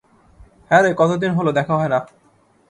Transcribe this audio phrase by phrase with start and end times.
[0.71, 1.99] হ্যাঁ রে, কত দিন হল দেখা হয়না।